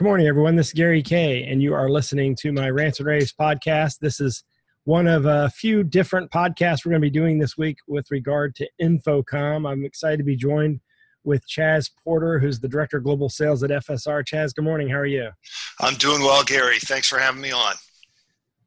Good 0.00 0.06
morning, 0.06 0.28
everyone. 0.28 0.56
This 0.56 0.68
is 0.68 0.72
Gary 0.72 1.02
Kayye, 1.02 1.52
and 1.52 1.62
you 1.62 1.74
are 1.74 1.90
listening 1.90 2.34
to 2.36 2.52
my 2.52 2.70
Rants 2.70 3.00
and 3.00 3.06
Raves 3.06 3.34
podcast. 3.34 3.98
This 3.98 4.18
is 4.18 4.42
one 4.84 5.06
of 5.06 5.26
a 5.26 5.50
few 5.50 5.84
different 5.84 6.30
podcasts 6.30 6.86
we're 6.86 6.92
going 6.92 7.02
to 7.02 7.06
be 7.06 7.10
doing 7.10 7.38
this 7.38 7.58
week 7.58 7.76
with 7.86 8.10
regard 8.10 8.54
to 8.54 8.68
InfoComm. 8.80 9.70
I'm 9.70 9.84
excited 9.84 10.16
to 10.16 10.24
be 10.24 10.36
joined 10.36 10.80
with 11.22 11.46
Chaz 11.46 11.90
Porter, 12.02 12.38
who's 12.38 12.60
the 12.60 12.66
Director 12.66 12.96
of 12.96 13.04
Global 13.04 13.28
Sales 13.28 13.62
at 13.62 13.68
FSR. 13.68 14.24
Chaz, 14.24 14.54
good 14.54 14.64
morning. 14.64 14.88
How 14.88 14.96
are 15.00 15.04
you? 15.04 15.32
I'm 15.80 15.96
doing 15.96 16.22
well, 16.22 16.44
Gary. 16.44 16.78
Thanks 16.78 17.06
for 17.06 17.18
having 17.18 17.42
me 17.42 17.52
on. 17.52 17.74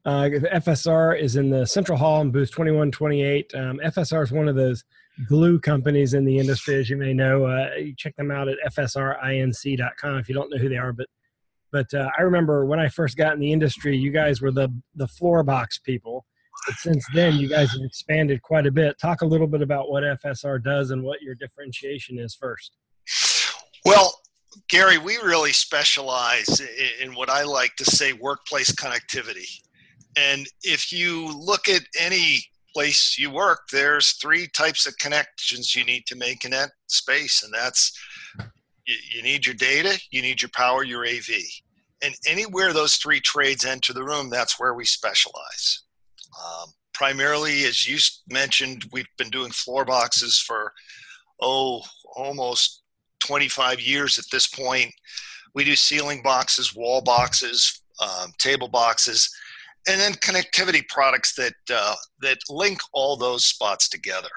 Uh, 0.04 0.28
FSR 0.54 1.20
is 1.20 1.34
in 1.34 1.50
the 1.50 1.66
Central 1.66 1.98
Hall 1.98 2.20
in 2.20 2.30
booth 2.30 2.52
2128. 2.52 3.52
Um, 3.56 3.80
FSR 3.84 4.22
is 4.22 4.30
one 4.30 4.46
of 4.46 4.54
those 4.54 4.84
glue 5.26 5.58
companies 5.58 6.14
in 6.14 6.24
the 6.24 6.38
industry, 6.38 6.76
as 6.76 6.88
you 6.88 6.96
may 6.96 7.12
know. 7.12 7.44
Uh, 7.46 7.70
you 7.76 7.92
check 7.98 8.14
them 8.14 8.30
out 8.30 8.46
at 8.46 8.58
fsrinc.com 8.68 10.18
if 10.18 10.28
you 10.28 10.34
don't 10.36 10.48
know 10.48 10.58
who 10.58 10.68
they 10.68 10.76
are, 10.76 10.92
but 10.92 11.08
but 11.74 11.92
uh, 11.92 12.08
I 12.16 12.22
remember 12.22 12.64
when 12.66 12.78
I 12.78 12.88
first 12.88 13.16
got 13.16 13.34
in 13.34 13.40
the 13.40 13.52
industry, 13.52 13.96
you 13.96 14.12
guys 14.12 14.40
were 14.40 14.52
the 14.52 14.72
the 14.94 15.08
floor 15.08 15.42
box 15.42 15.80
people. 15.80 16.24
But 16.68 16.76
since 16.76 17.04
then, 17.12 17.34
you 17.34 17.48
guys 17.48 17.72
have 17.72 17.82
expanded 17.82 18.40
quite 18.42 18.64
a 18.64 18.70
bit. 18.70 18.96
Talk 19.00 19.22
a 19.22 19.26
little 19.26 19.48
bit 19.48 19.60
about 19.60 19.90
what 19.90 20.04
FSR 20.04 20.62
does 20.62 20.92
and 20.92 21.02
what 21.02 21.20
your 21.20 21.34
differentiation 21.34 22.20
is 22.20 22.36
first. 22.40 22.76
Well, 23.84 24.14
Gary, 24.68 24.98
we 24.98 25.16
really 25.16 25.52
specialize 25.52 26.62
in 27.02 27.12
what 27.16 27.28
I 27.28 27.42
like 27.42 27.74
to 27.78 27.84
say 27.84 28.12
workplace 28.12 28.70
connectivity. 28.70 29.50
And 30.16 30.46
if 30.62 30.92
you 30.92 31.36
look 31.36 31.68
at 31.68 31.82
any 31.98 32.38
place 32.72 33.18
you 33.18 33.30
work, 33.30 33.62
there's 33.72 34.12
three 34.12 34.46
types 34.46 34.86
of 34.86 34.96
connections 34.98 35.74
you 35.74 35.84
need 35.84 36.06
to 36.06 36.14
make 36.14 36.44
in 36.44 36.52
that 36.52 36.70
space, 36.86 37.42
and 37.42 37.52
that's 37.52 37.92
you, 38.86 38.96
you 39.14 39.22
need 39.22 39.46
your 39.46 39.54
data, 39.54 39.98
you 40.10 40.22
need 40.22 40.42
your 40.42 40.50
power, 40.54 40.84
your 40.84 41.06
AV. 41.06 41.28
And 42.02 42.14
anywhere 42.26 42.72
those 42.72 42.96
three 42.96 43.20
trades 43.20 43.64
enter 43.64 43.92
the 43.92 44.04
room, 44.04 44.28
that's 44.28 44.58
where 44.58 44.74
we 44.74 44.84
specialize. 44.84 45.82
Um, 46.38 46.68
primarily, 46.92 47.64
as 47.64 47.88
you 47.88 47.98
mentioned, 48.30 48.84
we've 48.92 49.06
been 49.16 49.30
doing 49.30 49.50
floor 49.50 49.84
boxes 49.84 50.38
for, 50.38 50.72
oh, 51.40 51.82
almost 52.16 52.82
25 53.26 53.80
years 53.80 54.18
at 54.18 54.24
this 54.30 54.46
point. 54.46 54.92
We 55.54 55.64
do 55.64 55.76
ceiling 55.76 56.22
boxes, 56.22 56.74
wall 56.74 57.00
boxes, 57.00 57.82
um, 58.00 58.32
table 58.38 58.68
boxes, 58.68 59.30
and 59.88 60.00
then 60.00 60.12
connectivity 60.14 60.86
products 60.88 61.34
that 61.34 61.54
uh, 61.72 61.94
that 62.20 62.38
link 62.48 62.80
all 62.92 63.16
those 63.16 63.44
spots 63.44 63.88
together. 63.88 64.28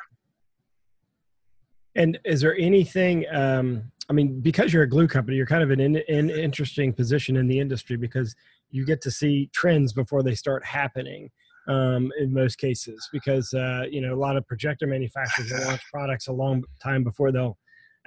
And 1.96 2.20
is 2.26 2.42
there 2.42 2.56
anything? 2.58 3.26
Um, 3.32 3.92
I 4.10 4.14
mean, 4.14 4.40
because 4.40 4.72
you're 4.72 4.84
a 4.84 4.90
glue 4.90 5.08
company, 5.08 5.36
you're 5.38 5.46
kind 5.46 5.64
of 5.64 5.72
in 5.72 5.82
an 5.82 6.30
interesting 6.30 6.94
position 6.94 7.36
in 7.36 7.48
the 7.48 7.60
industry 7.60 7.98
because 7.98 8.36
you 8.70 8.86
get 8.86 9.02
to 9.02 9.12
see 9.12 9.50
trends 9.54 9.94
before 9.94 10.24
they 10.24 10.36
start 10.36 10.64
happening. 10.66 11.30
Um, 11.70 12.14
in 12.18 12.34
most 12.34 12.60
cases, 12.60 13.10
because 13.12 13.54
uh, 13.54 13.84
you 13.92 14.00
know 14.00 14.14
a 14.14 14.16
lot 14.16 14.38
of 14.38 14.48
projector 14.48 14.88
manufacturers 14.88 15.52
will 15.52 15.66
launch 15.66 15.82
products 15.92 16.28
a 16.28 16.32
long 16.32 16.64
time 16.82 17.04
before 17.04 17.30
they'll 17.34 17.58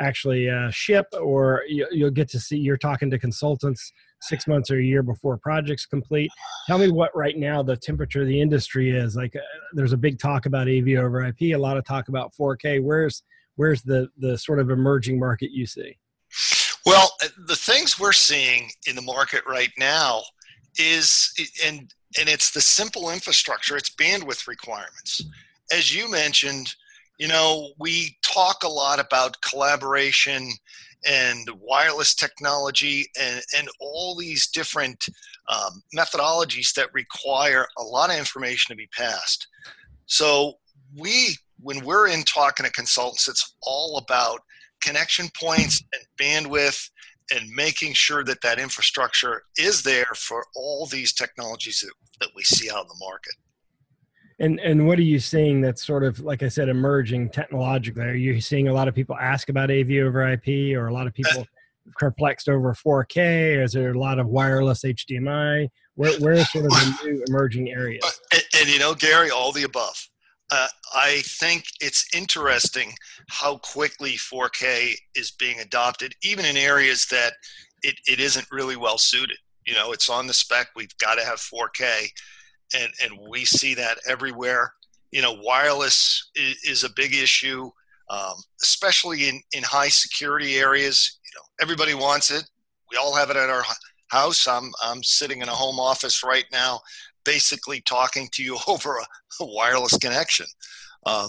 actually 0.01 0.49
uh, 0.49 0.71
ship, 0.71 1.07
or 1.21 1.63
you, 1.69 1.87
will 1.93 2.11
get 2.11 2.29
to 2.31 2.41
see. 2.41 2.57
You're 2.57 2.79
talking 2.79 3.11
to 3.11 3.19
consultants 3.19 3.93
six 4.23 4.47
months 4.47 4.71
or 4.71 4.79
a 4.79 4.83
year 4.83 5.03
before 5.03 5.37
projects 5.37 5.87
complete. 5.87 6.31
Tell 6.67 6.79
me 6.79 6.91
what 6.91 7.15
right 7.15 7.37
now 7.37 7.63
the 7.63 7.77
temperature 7.77 8.23
of 8.23 8.29
the 8.29 8.41
industry 8.41 8.91
is. 8.91 9.15
Like, 9.15 9.37
uh, 9.37 9.41
there's 9.75 9.93
a 9.93 9.99
big 9.99 10.19
talk 10.19 10.47
about 10.47 10.69
AV 10.69 10.89
over 10.99 11.25
IP, 11.27 11.43
a 11.43 11.57
lot 11.57 11.77
of 11.77 11.85
talk 11.85 12.09
about 12.09 12.33
4K. 12.35 12.83
Where's 12.83 13.23
where's 13.61 13.83
the 13.83 14.09
the 14.17 14.39
sort 14.39 14.59
of 14.59 14.71
emerging 14.71 15.19
market 15.19 15.51
you 15.51 15.67
see? 15.67 15.95
Well, 16.87 17.13
the 17.47 17.57
things 17.57 18.01
we're 18.01 18.13
seeing 18.13 18.71
in 18.87 18.97
the 18.97 19.03
market 19.03 19.43
right 19.47 19.73
now 19.79 20.23
is 20.79 21.31
and 21.63 21.93
and 22.19 22.27
it's 22.27 22.53
the 22.53 22.63
simple 22.63 23.11
infrastructure, 23.11 23.77
it's 23.77 23.91
bandwidth 23.91 24.49
requirements. 24.49 25.23
As 25.71 25.95
you 25.95 26.11
mentioned, 26.11 26.75
you 27.19 27.29
know, 27.29 27.73
we 27.79 28.17
talk 28.23 28.65
a 28.65 28.69
lot 28.69 28.99
about 28.99 29.41
collaboration 29.43 30.49
and 31.07 31.47
wireless 31.61 32.15
technology 32.15 33.07
and, 33.21 33.43
and 33.57 33.69
all 33.79 34.17
these 34.17 34.49
different 34.49 35.07
um, 35.49 35.83
methodologies 35.95 36.73
that 36.75 36.89
require 36.95 37.67
a 37.77 37.83
lot 37.83 38.11
of 38.11 38.17
information 38.17 38.75
to 38.75 38.77
be 38.77 38.89
passed. 38.89 39.47
So 40.07 40.55
we 40.99 41.37
when 41.63 41.85
we're 41.85 42.09
in 42.09 42.23
talking 42.23 42.65
to 42.65 42.73
consultants, 42.73 43.29
it's 43.29 43.55
all 43.63 43.99
about 43.99 44.41
connection 44.81 45.29
points 45.39 45.83
and 45.93 46.03
bandwidth 46.19 46.91
and 47.33 47.49
making 47.51 47.93
sure 47.93 48.25
that 48.25 48.41
that 48.43 48.59
infrastructure 48.59 49.43
is 49.59 49.83
there 49.83 50.09
for 50.17 50.45
all 50.57 50.87
these 50.87 51.13
technologies 51.13 51.81
that, 51.81 51.93
that 52.21 52.31
we 52.35 52.43
see 52.43 52.71
out 52.71 52.83
in 52.83 52.89
the 52.89 53.05
market. 53.05 53.35
And 54.41 54.59
and 54.61 54.87
what 54.87 54.99
are 54.99 55.03
you 55.03 55.19
seeing 55.19 55.61
that's 55.61 55.87
sort 55.87 56.03
of 56.03 56.21
like 56.21 56.43
I 56.43 56.49
said 56.49 56.71
emerging 56.71 57.29
technologically? 57.29 58.05
Are 58.05 58.15
you 58.15 58.41
seeing 58.41 58.69
a 58.69 58.73
lot 58.73 58.89
of 58.89 58.95
people 58.95 59.15
ask 59.21 59.51
about 59.51 59.71
AV 59.71 59.91
over 60.03 60.27
IP, 60.33 60.75
or 60.77 60.87
a 60.87 60.95
lot 60.95 61.07
of 61.07 61.13
people 61.13 61.47
perplexed 61.99 62.49
over 62.49 62.73
4K? 62.73 63.59
Or 63.59 63.63
is 63.65 63.73
there 63.73 63.93
a 63.93 63.99
lot 63.99 64.19
of 64.19 64.29
wireless 64.29 64.83
HDMI? 64.83 65.69
Where 65.97 66.19
where 66.21 66.33
are 66.41 66.45
sort 66.45 66.65
of 66.65 66.71
the 66.71 66.99
new 67.05 67.25
emerging 67.29 67.71
areas? 67.71 68.19
And, 68.33 68.43
and 68.61 68.69
you 68.71 68.79
know, 68.79 68.95
Gary, 68.95 69.31
all 69.31 69.53
the 69.53 69.65
above 69.65 70.09
uh, 70.51 70.67
I 70.95 71.23
think 71.25 71.65
it's 71.81 72.07
interesting 72.15 72.93
how 73.29 73.59
quickly 73.59 74.13
4K 74.13 74.95
is 75.15 75.31
being 75.31 75.61
adopted, 75.61 76.15
even 76.23 76.45
in 76.45 76.57
areas 76.57 77.07
that 77.07 77.35
it, 77.83 77.97
it 78.07 78.21
isn't 78.21 78.47
really 78.51 78.77
well 78.77 78.99
suited. 78.99 79.37
You 79.67 79.75
know, 79.75 79.93
it's 79.93 80.09
on 80.09 80.27
the 80.27 80.35
spec. 80.35 80.69
We've 80.75 80.97
got 80.99 81.17
to 81.17 81.25
have 81.25 81.39
4K, 81.39 82.09
and 82.75 82.93
and 83.03 83.13
we 83.31 83.45
see 83.45 83.75
that 83.75 83.99
everywhere. 84.09 84.75
You 85.13 85.23
know, 85.23 85.37
wireless 85.43 86.31
is, 86.35 86.57
is 86.65 86.85
a 86.85 86.93
big 86.97 87.15
issue, 87.15 87.71
um, 88.09 88.35
especially 88.63 89.29
in 89.29 89.41
in 89.53 89.63
high 89.63 89.89
security 89.89 90.57
areas. 90.57 91.19
You 91.25 91.39
know, 91.39 91.45
everybody 91.63 91.95
wants 91.95 92.31
it. 92.31 92.45
We 92.91 92.97
all 92.97 93.15
have 93.15 93.31
it 93.31 93.37
at 93.37 93.51
our 93.51 93.63
house. 94.09 94.49
I'm 94.49 94.73
I'm 94.83 95.03
sitting 95.05 95.43
in 95.43 95.49
a 95.49 95.55
home 95.55 95.79
office 95.79 96.25
right 96.25 96.47
now 96.51 96.81
basically 97.25 97.81
talking 97.83 98.29
to 98.33 98.43
you 98.43 98.59
over 98.69 98.97
a, 98.97 99.43
a 99.43 99.47
wireless 99.47 99.97
connection. 99.97 100.47
Um, 101.07 101.29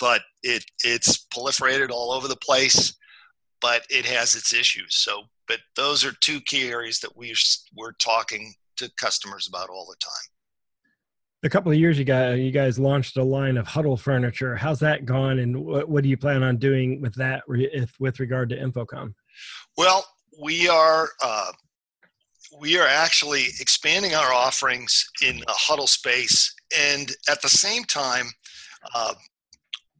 but 0.00 0.22
it 0.42 0.64
it's 0.84 1.26
proliferated 1.34 1.90
all 1.90 2.12
over 2.12 2.28
the 2.28 2.36
place, 2.36 2.96
but 3.60 3.82
it 3.90 4.04
has 4.04 4.34
its 4.34 4.52
issues. 4.52 4.96
So, 4.96 5.22
but 5.46 5.58
those 5.76 6.04
are 6.04 6.12
two 6.20 6.40
key 6.42 6.68
areas 6.68 7.00
that 7.00 7.16
we 7.16 7.34
we're 7.76 7.92
talking 7.92 8.54
to 8.76 8.90
customers 8.96 9.48
about 9.48 9.70
all 9.70 9.86
the 9.86 9.96
time. 10.00 11.42
A 11.44 11.48
couple 11.48 11.70
of 11.70 11.78
years 11.78 12.00
ago, 12.00 12.32
you 12.32 12.50
guys 12.50 12.80
launched 12.80 13.16
a 13.16 13.22
line 13.22 13.56
of 13.56 13.66
huddle 13.66 13.96
furniture. 13.96 14.56
How's 14.56 14.80
that 14.80 15.04
gone, 15.04 15.38
and 15.38 15.64
what, 15.64 15.88
what 15.88 16.02
do 16.02 16.08
you 16.08 16.16
plan 16.16 16.42
on 16.42 16.56
doing 16.56 17.00
with 17.00 17.14
that, 17.14 17.42
if, 17.48 17.92
with 18.00 18.18
regard 18.18 18.48
to 18.50 18.56
InfoComm? 18.56 19.14
Well, 19.76 20.04
we 20.40 20.68
are 20.68 21.10
uh, 21.22 21.52
we 22.58 22.78
are 22.78 22.86
actually 22.86 23.46
expanding 23.60 24.14
our 24.14 24.32
offerings 24.32 25.08
in 25.22 25.38
a 25.48 25.52
huddle 25.52 25.86
space. 25.86 26.54
And 26.76 27.10
at 27.28 27.40
the 27.42 27.48
same 27.48 27.84
time, 27.84 28.26
uh, 28.94 29.14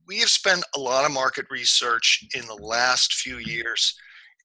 we 0.06 0.18
have 0.20 0.30
spent 0.30 0.64
a 0.74 0.80
lot 0.80 1.04
of 1.04 1.12
market 1.12 1.46
research 1.50 2.24
in 2.34 2.46
the 2.46 2.54
last 2.54 3.14
few 3.14 3.38
years. 3.38 3.94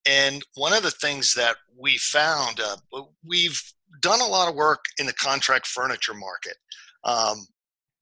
And 0.05 0.43
one 0.55 0.73
of 0.73 0.83
the 0.83 0.91
things 0.91 1.33
that 1.35 1.55
we 1.77 1.97
found, 1.97 2.59
uh, 2.59 3.01
we've 3.25 3.61
done 4.01 4.19
a 4.19 4.27
lot 4.27 4.49
of 4.49 4.55
work 4.55 4.83
in 4.99 5.05
the 5.05 5.13
contract 5.13 5.65
furniture 5.65 6.13
market. 6.13 6.57
Um, 7.05 7.47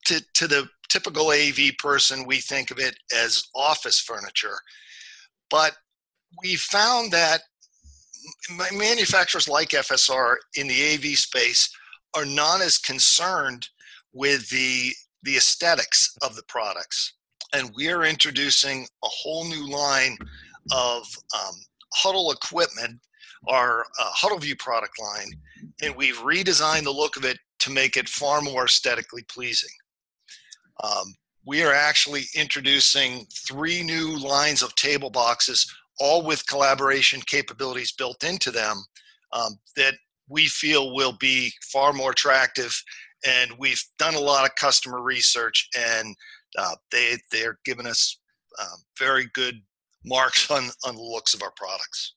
to, 0.08 0.24
to 0.34 0.48
the 0.48 0.68
typical 0.90 1.30
AV 1.30 1.78
person, 1.78 2.26
we 2.26 2.38
think 2.38 2.72
of 2.72 2.80
it 2.80 2.96
as 3.16 3.44
office 3.56 4.00
furniture. 4.00 4.58
But 5.50 5.74
we 6.42 6.56
found 6.56 7.12
that 7.12 7.42
manufacturers 8.74 9.48
like 9.48 9.70
FSR 9.70 10.36
in 10.56 10.68
the 10.68 10.94
AV 10.94 11.18
space 11.18 11.70
are 12.16 12.26
not 12.26 12.62
as 12.62 12.78
concerned 12.78 13.68
with 14.14 14.50
the 14.50 14.92
the 15.24 15.38
aesthetics 15.38 16.16
of 16.24 16.36
the 16.36 16.44
products, 16.48 17.14
and 17.54 17.72
we 17.76 17.90
are 17.90 18.04
introducing 18.04 18.88
a 19.04 19.08
whole 19.08 19.46
new 19.48 19.70
line 19.70 20.18
of 20.72 21.06
um, 21.36 21.56
Huddle 21.94 22.32
equipment, 22.32 23.00
our 23.48 23.82
uh, 24.00 24.12
Huddle 24.14 24.40
View 24.40 24.56
product 24.56 25.00
line, 25.00 25.32
and 25.84 25.96
we've 25.96 26.18
redesigned 26.18 26.84
the 26.84 26.92
look 26.92 27.18
of 27.18 27.26
it 27.26 27.38
to 27.60 27.70
make 27.70 27.98
it 27.98 28.10
far 28.10 28.42
more 28.42 28.66
aesthetically 28.66 29.24
pleasing. 29.24 29.70
Um, 30.84 31.14
we 31.46 31.64
are 31.64 31.74
actually 31.74 32.24
introducing 32.36 33.26
three 33.48 33.84
new 33.84 34.18
lines 34.18 34.62
of 34.62 34.76
table 34.76 35.10
boxes 35.10 35.72
all 36.02 36.24
with 36.24 36.46
collaboration 36.48 37.22
capabilities 37.28 37.92
built 37.92 38.24
into 38.24 38.50
them 38.50 38.84
um, 39.34 39.60
that 39.76 39.94
we 40.28 40.48
feel 40.48 40.96
will 40.96 41.16
be 41.20 41.54
far 41.72 41.94
more 41.94 42.12
attractive. 42.12 42.76
And 43.26 43.52
we've 43.60 43.82
done 44.00 44.16
a 44.16 44.20
lot 44.20 44.46
of 44.46 44.56
customer 44.56 45.02
research, 45.02 45.70
and 45.78 46.16
uh, 46.58 46.76
they 46.92 47.18
they're 47.32 47.60
giving 47.66 47.86
us 47.86 48.20
um, 48.60 48.80
very 48.98 49.30
good 49.36 49.62
marks 50.04 50.50
on 50.50 50.64
on 50.86 50.96
the 50.96 51.02
looks 51.02 51.36
of 51.36 51.44
our 51.44 51.54
products. 51.56 52.16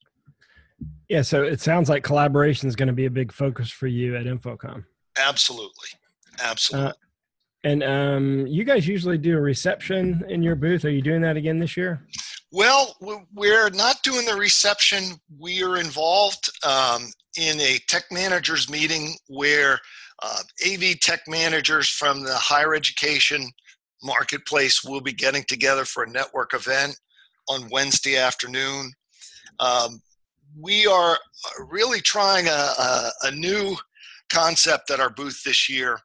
Yeah, 1.11 1.21
so 1.21 1.43
it 1.43 1.61
sounds 1.61 1.91
like 1.91 2.03
collaboration 2.03 2.69
is 2.69 2.77
going 2.77 2.87
to 2.87 2.95
be 2.95 3.05
a 3.05 3.11
big 3.11 3.33
focus 3.33 3.71
for 3.71 3.87
you 3.87 4.17
at 4.17 4.25
InfoComm. 4.25 4.85
Absolutely, 5.19 5.89
absolutely. 6.43 6.89
Uh, 6.89 6.93
and 7.65 7.83
um, 7.83 8.47
you 8.47 8.65
guys 8.65 8.87
usually 8.89 9.19
do 9.19 9.37
a 9.37 9.41
reception 9.41 10.25
in 10.29 10.43
your 10.43 10.55
booth. 10.55 10.87
Are 10.87 10.91
you 10.91 11.03
doing 11.03 11.21
that 11.21 11.37
again 11.37 11.59
this 11.59 11.77
year? 11.77 12.07
Well, 12.55 12.95
we're 13.35 13.69
not 13.71 14.01
doing 14.05 14.27
the 14.27 14.37
reception. 14.37 15.21
We 15.41 15.65
are 15.65 15.77
involved 15.77 16.49
um, 16.65 17.11
in 17.37 17.59
a 17.59 17.81
tech 17.89 18.05
managers 18.13 18.71
meeting 18.71 19.17
where 19.27 19.81
uh, 20.23 20.39
AV 20.65 21.01
tech 21.01 21.23
managers 21.27 21.89
from 21.89 22.23
the 22.23 22.37
higher 22.37 22.73
education 22.73 23.51
marketplace 24.05 24.85
will 24.85 25.01
be 25.01 25.13
getting 25.13 25.43
together 25.49 25.85
for 25.85 26.05
a 26.05 26.11
network 26.11 26.55
event 26.55 26.97
on 27.49 27.69
Wednesday 27.73 28.19
afternoon. 28.19 28.93
Um, 29.59 30.01
we 30.57 30.87
are 30.87 31.19
really 31.69 32.03
trying 32.03 32.47
a, 32.47 32.51
a, 32.51 33.11
a 33.25 33.31
new 33.33 33.75
concept 34.33 34.93
at 34.93 35.01
our 35.01 35.11
booth 35.11 35.43
this 35.43 35.69
year 35.69 35.99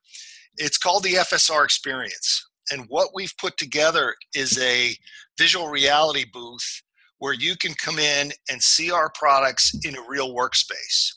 it's 0.59 0.77
called 0.77 1.03
the 1.03 1.13
FSR 1.13 1.63
Experience. 1.63 2.48
And 2.71 2.85
what 2.87 3.09
we've 3.13 3.33
put 3.39 3.57
together 3.57 4.15
is 4.35 4.57
a 4.59 4.95
visual 5.37 5.67
reality 5.67 6.25
booth 6.31 6.81
where 7.19 7.33
you 7.33 7.55
can 7.57 7.73
come 7.73 7.99
in 7.99 8.31
and 8.49 8.61
see 8.61 8.91
our 8.91 9.11
products 9.13 9.73
in 9.83 9.95
a 9.95 10.07
real 10.07 10.33
workspace. 10.33 11.13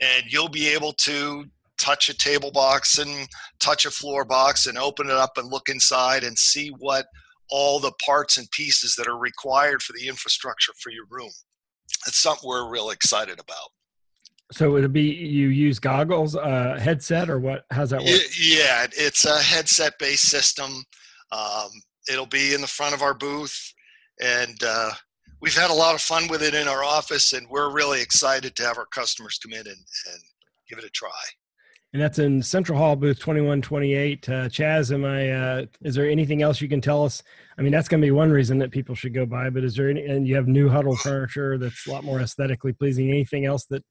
And 0.00 0.24
you'll 0.28 0.48
be 0.48 0.68
able 0.68 0.92
to 1.04 1.44
touch 1.78 2.08
a 2.08 2.16
table 2.16 2.50
box 2.50 2.98
and 2.98 3.28
touch 3.60 3.86
a 3.86 3.90
floor 3.90 4.24
box 4.24 4.66
and 4.66 4.76
open 4.76 5.06
it 5.06 5.12
up 5.12 5.38
and 5.38 5.50
look 5.50 5.68
inside 5.68 6.24
and 6.24 6.36
see 6.36 6.70
what 6.78 7.06
all 7.50 7.78
the 7.78 7.92
parts 8.04 8.36
and 8.36 8.50
pieces 8.50 8.94
that 8.96 9.06
are 9.06 9.18
required 9.18 9.82
for 9.82 9.94
the 9.98 10.08
infrastructure 10.08 10.72
for 10.82 10.90
your 10.90 11.06
room. 11.10 11.30
It's 12.06 12.20
something 12.20 12.48
we're 12.48 12.70
real 12.70 12.90
excited 12.90 13.40
about. 13.40 13.70
So 14.50 14.70
would 14.72 14.84
it 14.84 14.92
be 14.92 15.02
you 15.02 15.48
use 15.48 15.78
goggles, 15.78 16.34
uh, 16.34 16.78
headset, 16.80 17.28
or 17.28 17.38
what? 17.38 17.64
How's 17.70 17.90
that 17.90 18.00
work? 18.00 18.20
Yeah, 18.38 18.86
it's 18.92 19.26
a 19.26 19.38
headset-based 19.38 20.24
system. 20.24 20.84
Um, 21.32 21.68
it'll 22.10 22.26
be 22.26 22.54
in 22.54 22.62
the 22.62 22.66
front 22.66 22.94
of 22.94 23.02
our 23.02 23.12
booth, 23.12 23.74
and 24.22 24.56
uh, 24.64 24.90
we've 25.42 25.56
had 25.56 25.70
a 25.70 25.74
lot 25.74 25.94
of 25.94 26.00
fun 26.00 26.28
with 26.28 26.42
it 26.42 26.54
in 26.54 26.66
our 26.66 26.82
office, 26.82 27.34
and 27.34 27.46
we're 27.50 27.70
really 27.70 28.00
excited 28.00 28.56
to 28.56 28.64
have 28.64 28.78
our 28.78 28.86
customers 28.86 29.38
come 29.38 29.52
in 29.52 29.66
and, 29.66 29.68
and 29.68 30.22
give 30.68 30.78
it 30.78 30.84
a 30.84 30.90
try. 30.90 31.10
And 31.92 32.02
that's 32.02 32.18
in 32.18 32.42
Central 32.42 32.76
Hall 32.76 32.96
booth 32.96 33.18
2128. 33.18 34.28
Uh, 34.28 34.32
Chaz, 34.48 34.92
am 34.92 35.06
I, 35.06 35.30
uh, 35.30 35.66
is 35.80 35.94
there 35.94 36.08
anything 36.08 36.42
else 36.42 36.60
you 36.60 36.68
can 36.68 36.82
tell 36.82 37.04
us? 37.04 37.22
I 37.58 37.62
mean, 37.62 37.72
that's 37.72 37.88
going 37.88 38.02
to 38.02 38.06
be 38.06 38.10
one 38.10 38.30
reason 38.30 38.58
that 38.58 38.70
people 38.70 38.94
should 38.94 39.14
go 39.14 39.24
by, 39.24 39.48
but 39.48 39.64
is 39.64 39.74
there 39.74 39.88
any, 39.88 40.04
and 40.04 40.28
you 40.28 40.34
have 40.34 40.48
new 40.48 40.68
huddle 40.68 40.96
furniture 40.96 41.56
that's 41.56 41.86
a 41.86 41.90
lot 41.90 42.04
more 42.04 42.20
aesthetically 42.20 42.74
pleasing. 42.74 43.08
Anything 43.08 43.46
else 43.46 43.64
that 43.66 43.82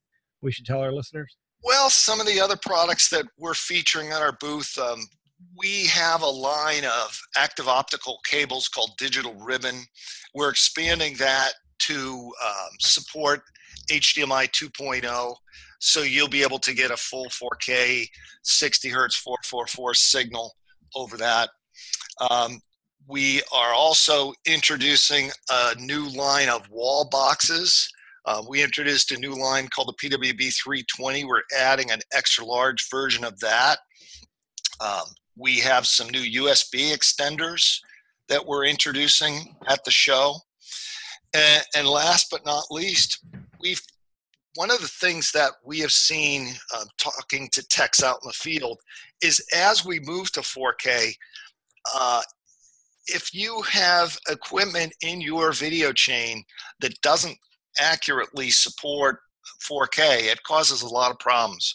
we 0.41 0.51
should 0.51 0.65
tell 0.65 0.81
our 0.81 0.91
listeners? 0.91 1.35
Well, 1.63 1.89
some 1.89 2.19
of 2.19 2.27
the 2.27 2.39
other 2.39 2.57
products 2.61 3.09
that 3.09 3.25
we're 3.37 3.53
featuring 3.53 4.11
at 4.11 4.21
our 4.21 4.33
booth, 4.39 4.77
um, 4.77 5.01
we 5.57 5.85
have 5.87 6.21
a 6.21 6.27
line 6.29 6.85
of 6.85 7.19
active 7.35 7.67
optical 7.67 8.19
cables 8.25 8.67
called 8.67 8.91
Digital 8.97 9.33
Ribbon. 9.35 9.83
We're 10.33 10.49
expanding 10.49 11.15
that 11.15 11.53
to 11.79 12.31
um, 12.45 12.69
support 12.79 13.41
HDMI 13.91 14.49
2.0, 14.51 15.35
so 15.79 16.01
you'll 16.01 16.27
be 16.27 16.43
able 16.43 16.59
to 16.59 16.73
get 16.73 16.91
a 16.91 16.97
full 16.97 17.27
4K 17.27 18.07
60 18.43 18.89
hertz 18.89 19.15
444 19.17 19.93
signal 19.93 20.53
over 20.95 21.17
that. 21.17 21.49
Um, 22.29 22.61
we 23.07 23.41
are 23.53 23.73
also 23.73 24.33
introducing 24.45 25.29
a 25.49 25.75
new 25.79 26.09
line 26.09 26.49
of 26.49 26.69
wall 26.69 27.07
boxes 27.09 27.89
uh, 28.27 28.43
we 28.47 28.61
introduced 28.61 29.11
a 29.11 29.17
new 29.17 29.33
line 29.33 29.69
called 29.73 29.87
the 29.87 30.09
PWB 30.09 30.53
320. 30.53 31.23
We're 31.23 31.41
adding 31.57 31.91
an 31.91 32.01
extra 32.13 32.43
large 32.43 32.89
version 32.89 33.23
of 33.23 33.39
that. 33.39 33.79
Um, 34.81 35.05
we 35.37 35.59
have 35.59 35.87
some 35.87 36.09
new 36.09 36.43
USB 36.43 36.93
extenders 36.93 37.79
that 38.27 38.45
we're 38.45 38.65
introducing 38.65 39.55
at 39.69 39.83
the 39.85 39.91
show. 39.91 40.35
And, 41.33 41.63
and 41.73 41.87
last 41.87 42.27
but 42.29 42.45
not 42.45 42.65
least, 42.69 43.25
we've 43.61 43.81
one 44.55 44.71
of 44.71 44.81
the 44.81 44.87
things 44.87 45.31
that 45.33 45.51
we 45.63 45.79
have 45.79 45.91
seen 45.91 46.47
uh, 46.75 46.83
talking 46.97 47.47
to 47.53 47.65
techs 47.67 48.03
out 48.03 48.17
in 48.23 48.27
the 48.27 48.33
field 48.33 48.79
is 49.21 49.41
as 49.55 49.85
we 49.85 49.99
move 49.99 50.31
to 50.31 50.39
4K, 50.41 51.13
uh, 51.95 52.21
if 53.05 53.33
you 53.35 53.61
have 53.69 54.17
equipment 54.29 54.93
in 55.01 55.21
your 55.21 55.51
video 55.51 55.93
chain 55.93 56.43
that 56.81 56.99
doesn't 57.01 57.37
accurately 57.79 58.49
support 58.49 59.19
4K, 59.61 60.31
it 60.31 60.43
causes 60.43 60.81
a 60.81 60.87
lot 60.87 61.11
of 61.11 61.19
problems. 61.19 61.73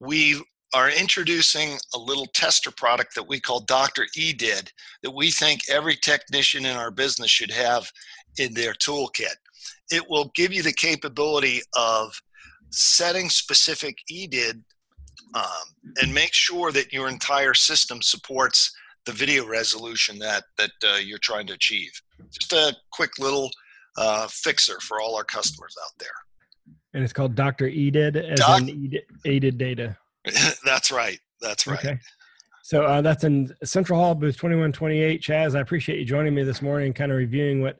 We 0.00 0.42
are 0.74 0.90
introducing 0.90 1.78
a 1.94 1.98
little 1.98 2.26
tester 2.34 2.70
product 2.70 3.14
that 3.14 3.28
we 3.28 3.40
call 3.40 3.60
Dr. 3.60 4.06
EDID 4.16 4.70
that 5.02 5.14
we 5.14 5.30
think 5.30 5.62
every 5.70 5.96
technician 5.96 6.66
in 6.66 6.76
our 6.76 6.90
business 6.90 7.30
should 7.30 7.50
have 7.50 7.90
in 8.38 8.52
their 8.54 8.74
toolkit. 8.74 9.36
It 9.90 10.08
will 10.10 10.30
give 10.34 10.52
you 10.52 10.62
the 10.62 10.72
capability 10.72 11.62
of 11.76 12.20
setting 12.70 13.30
specific 13.30 13.98
EDID 14.10 14.62
um, 15.34 15.44
and 16.02 16.12
make 16.12 16.34
sure 16.34 16.72
that 16.72 16.92
your 16.92 17.08
entire 17.08 17.54
system 17.54 18.02
supports 18.02 18.74
the 19.06 19.12
video 19.12 19.46
resolution 19.46 20.18
that 20.18 20.44
that 20.58 20.72
uh, 20.84 20.96
you're 20.96 21.18
trying 21.18 21.46
to 21.46 21.54
achieve. 21.54 21.92
Just 22.30 22.52
a 22.52 22.76
quick 22.90 23.18
little 23.18 23.50
uh, 23.98 24.26
fixer 24.28 24.78
for 24.80 25.00
all 25.00 25.16
our 25.16 25.24
customers 25.24 25.76
out 25.84 25.92
there. 25.98 26.08
And 26.94 27.04
it's 27.04 27.12
called 27.12 27.34
Dr. 27.34 27.68
EDID 27.68 28.16
as 28.16 28.38
Doc- 28.38 28.62
in 28.62 28.98
aided 29.24 29.58
data. 29.58 29.96
that's 30.64 30.90
right. 30.90 31.18
That's 31.40 31.66
right. 31.66 31.78
Okay. 31.78 31.98
So 32.62 32.84
uh, 32.84 33.00
that's 33.00 33.22
in 33.22 33.54
Central 33.62 33.98
Hall 34.00 34.14
booth 34.14 34.36
2128. 34.36 35.22
Chaz, 35.22 35.54
I 35.54 35.60
appreciate 35.60 35.98
you 35.98 36.04
joining 36.04 36.34
me 36.34 36.42
this 36.42 36.62
morning, 36.62 36.92
kind 36.92 37.12
of 37.12 37.18
reviewing 37.18 37.62
what 37.62 37.78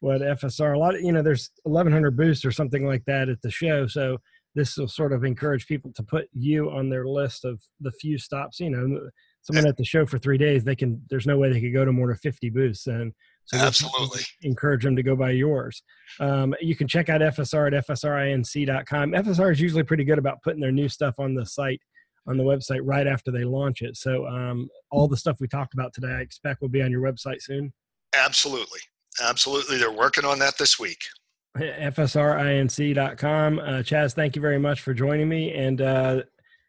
what 0.00 0.20
FSR. 0.20 0.74
A 0.74 0.78
lot 0.78 0.94
of 0.94 1.02
you 1.02 1.12
know, 1.12 1.22
there's 1.22 1.50
1,100 1.62 2.16
booths 2.16 2.44
or 2.44 2.50
something 2.50 2.84
like 2.86 3.04
that 3.06 3.28
at 3.28 3.40
the 3.42 3.50
show. 3.50 3.86
So 3.86 4.18
this 4.54 4.76
will 4.76 4.88
sort 4.88 5.12
of 5.12 5.24
encourage 5.24 5.66
people 5.66 5.92
to 5.94 6.02
put 6.02 6.28
you 6.32 6.70
on 6.70 6.88
their 6.88 7.06
list 7.06 7.44
of 7.44 7.62
the 7.80 7.92
few 7.92 8.18
stops. 8.18 8.60
You 8.60 8.70
know, 8.70 9.08
someone 9.42 9.66
at 9.66 9.76
the 9.76 9.84
show 9.84 10.06
for 10.06 10.18
three 10.18 10.38
days, 10.38 10.64
they 10.64 10.76
can. 10.76 11.00
There's 11.10 11.26
no 11.26 11.38
way 11.38 11.52
they 11.52 11.60
could 11.60 11.72
go 11.72 11.84
to 11.84 11.92
more 11.92 12.08
than 12.08 12.16
50 12.16 12.50
booths, 12.50 12.86
and 12.86 13.12
so 13.46 13.58
Absolutely. 13.58 14.22
Encourage 14.42 14.84
them 14.84 14.96
to 14.96 15.02
go 15.02 15.14
by 15.14 15.30
yours. 15.30 15.82
Um, 16.18 16.54
you 16.60 16.74
can 16.74 16.88
check 16.88 17.08
out 17.08 17.20
FSR 17.20 17.76
at 17.76 17.86
FSRinc.com. 17.86 19.12
FSR 19.12 19.52
is 19.52 19.60
usually 19.60 19.82
pretty 19.82 20.04
good 20.04 20.18
about 20.18 20.42
putting 20.42 20.60
their 20.60 20.72
new 20.72 20.88
stuff 20.88 21.18
on 21.18 21.34
the 21.34 21.44
site, 21.44 21.80
on 22.26 22.38
the 22.38 22.44
website 22.44 22.80
right 22.82 23.06
after 23.06 23.30
they 23.30 23.44
launch 23.44 23.82
it. 23.82 23.96
So 23.96 24.26
um, 24.26 24.68
all 24.90 25.08
the 25.08 25.16
stuff 25.16 25.40
we 25.40 25.48
talked 25.48 25.74
about 25.74 25.92
today, 25.92 26.12
I 26.12 26.20
expect 26.20 26.62
will 26.62 26.68
be 26.68 26.82
on 26.82 26.90
your 26.90 27.02
website 27.02 27.42
soon. 27.42 27.72
Absolutely. 28.16 28.80
Absolutely. 29.22 29.78
They're 29.78 29.92
working 29.92 30.24
on 30.24 30.38
that 30.38 30.56
this 30.56 30.78
week. 30.78 31.02
FSRinc.com. 31.58 33.58
Uh, 33.58 33.62
Chaz, 33.82 34.14
thank 34.14 34.36
you 34.36 34.42
very 34.42 34.58
much 34.58 34.80
for 34.80 34.94
joining 34.94 35.28
me. 35.28 35.52
And 35.52 35.80
uh, 35.80 36.22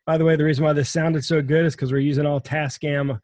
by 0.06 0.18
the 0.18 0.26
way, 0.26 0.36
the 0.36 0.44
reason 0.44 0.64
why 0.64 0.74
this 0.74 0.90
sounded 0.90 1.24
so 1.24 1.42
good 1.42 1.66
is 1.66 1.76
because 1.76 1.92
we're 1.92 2.00
using 2.00 2.26
all 2.26 2.42
Tascam 2.42 3.20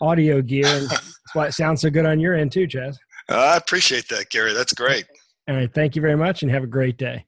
audio 0.00 0.42
gear. 0.42 0.88
Why 1.36 1.48
it 1.48 1.52
sounds 1.52 1.82
so 1.82 1.90
good 1.90 2.06
on 2.06 2.18
your 2.18 2.34
end 2.34 2.50
too, 2.50 2.66
Chaz. 2.66 2.96
I 3.28 3.58
appreciate 3.58 4.08
that, 4.08 4.30
Gary. 4.30 4.54
That's 4.54 4.72
great. 4.72 5.04
All 5.48 5.54
right. 5.54 5.72
Thank 5.72 5.94
you 5.94 6.00
very 6.00 6.16
much 6.16 6.42
and 6.42 6.50
have 6.50 6.62
a 6.62 6.66
great 6.66 6.96
day. 6.96 7.26